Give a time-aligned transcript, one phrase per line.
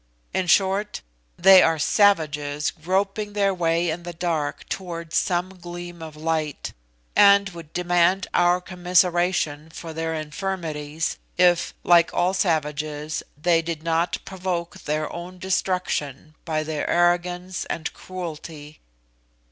[0.33, 1.01] In short,
[1.37, 6.73] they are savages groping their way in the dark towards some gleam of light,
[7.15, 14.17] and would demand our commiseration for their infirmities, if, like all savages, they did not
[14.25, 18.79] provoke their own destruction by their arrogance and cruelty.